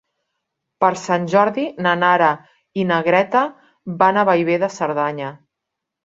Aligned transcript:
Per 0.83 0.87
Sant 0.99 1.25
Jordi 1.33 1.65
na 1.85 1.91
Nara 2.03 2.29
i 2.83 2.85
na 2.91 2.97
Greta 3.07 3.43
van 3.99 4.17
a 4.17 4.23
Bellver 4.31 4.57
de 4.65 4.71
Cerdanya. 4.77 5.29